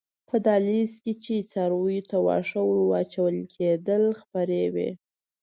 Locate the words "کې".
1.03-1.13